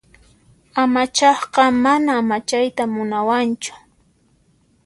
[0.81, 3.73] Amachaqqa mana amachayta munawanchu.